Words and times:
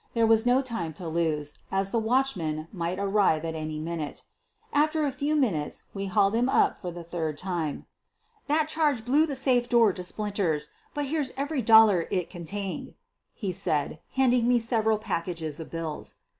There 0.15 0.25
was 0.25 0.47
no 0.47 0.63
time 0.63 0.93
to 0.93 1.07
lose, 1.07 1.53
as 1.71 1.91
the 1.91 1.99
watchman 1.99 2.67
might 2.73 2.97
return 2.99 3.45
at 3.45 3.53
any 3.53 3.77
minute. 3.79 4.23
After 4.73 5.05
a 5.05 5.11
few 5.11 5.35
minutes 5.35 5.83
we 5.93 6.07
hauled 6.07 6.33
him 6.33 6.49
up 6.49 6.79
for 6.79 6.89
the 6.89 7.03
third 7.03 7.37
time. 7.37 7.85
"That 8.47 8.67
charge 8.67 9.05
blew 9.05 9.27
the 9.27 9.35
safe 9.35 9.69
door 9.69 9.93
to 9.93 10.03
splinters, 10.03 10.69
but 10.95 11.05
here's 11.05 11.33
every 11.37 11.61
dollar 11.61 12.07
it 12.09 12.31
contained," 12.31 12.95
he 13.35 13.51
said, 13.51 13.99
handing 14.13 14.47
me 14.47 14.59
several 14.59 14.97
packages 14.97 15.59
of 15.59 15.69
bills. 15.69 16.15